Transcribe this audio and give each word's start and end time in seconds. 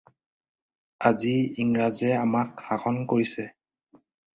আজি 1.11 1.35
ইংৰাজে 1.67 2.11
আমাক 2.25 2.67
শাসন 2.67 3.03
কৰিছে। 3.15 3.51